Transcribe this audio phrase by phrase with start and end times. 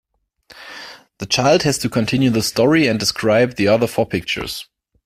[1.19, 4.67] The child has to continue the story and describe the other four pictures.